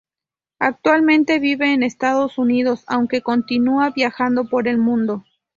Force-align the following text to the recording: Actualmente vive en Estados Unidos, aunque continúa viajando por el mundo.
Actualmente 0.57 1.37
vive 1.37 1.71
en 1.73 1.83
Estados 1.83 2.39
Unidos, 2.39 2.83
aunque 2.87 3.21
continúa 3.21 3.91
viajando 3.91 4.49
por 4.49 4.67
el 4.67 4.79
mundo. 4.79 5.23